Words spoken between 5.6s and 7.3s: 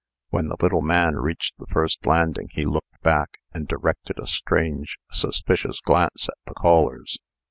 glance at the callers.